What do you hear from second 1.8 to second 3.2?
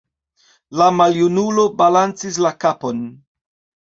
balancis la kapon.